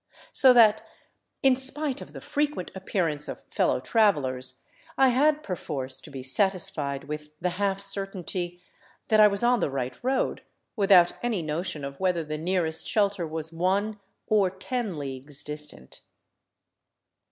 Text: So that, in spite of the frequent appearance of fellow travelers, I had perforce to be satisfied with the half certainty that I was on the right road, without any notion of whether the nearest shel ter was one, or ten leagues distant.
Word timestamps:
So 0.31 0.51
that, 0.53 0.81
in 1.43 1.55
spite 1.55 2.01
of 2.01 2.13
the 2.13 2.21
frequent 2.21 2.71
appearance 2.73 3.27
of 3.27 3.43
fellow 3.53 3.79
travelers, 3.79 4.59
I 4.97 5.09
had 5.09 5.43
perforce 5.43 6.01
to 6.01 6.09
be 6.09 6.23
satisfied 6.23 7.03
with 7.03 7.29
the 7.39 7.51
half 7.61 7.79
certainty 7.79 8.63
that 9.09 9.19
I 9.19 9.27
was 9.27 9.43
on 9.43 9.59
the 9.59 9.69
right 9.69 9.95
road, 10.03 10.41
without 10.75 11.13
any 11.21 11.43
notion 11.43 11.85
of 11.85 11.99
whether 11.99 12.23
the 12.23 12.39
nearest 12.39 12.87
shel 12.87 13.11
ter 13.11 13.27
was 13.27 13.53
one, 13.53 13.99
or 14.25 14.49
ten 14.49 14.95
leagues 14.95 15.43
distant. 15.43 16.01